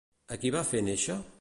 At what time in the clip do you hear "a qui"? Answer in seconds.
0.35-0.51